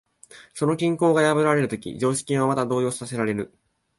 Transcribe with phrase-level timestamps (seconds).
[0.55, 3.53] その均衡が破られるとき、常識もまた動揺させられる。